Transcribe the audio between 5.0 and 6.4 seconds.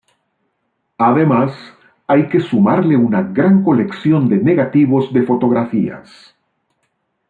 de fotografías.